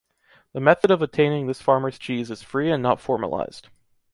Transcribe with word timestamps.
The 0.53 0.59
method 0.59 0.89
of 0.89 1.03
obtaining 1.03 1.45
this 1.45 1.61
farmer’s 1.61 1.99
cheese 1.99 2.31
is 2.31 2.41
free 2.41 2.71
and 2.71 2.81
not 2.81 2.99
formalized. 2.99 3.67